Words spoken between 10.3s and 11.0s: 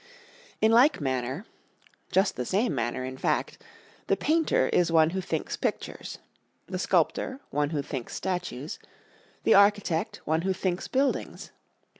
who thinks